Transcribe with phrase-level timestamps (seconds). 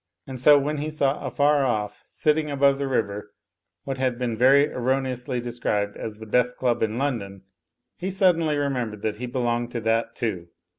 [0.25, 3.35] And so when he saw afar off, sitting above the river,
[3.83, 7.43] what has been very erroneously described as the best club in London,
[7.99, 10.47] he suddenly remembered that he be longed to that too.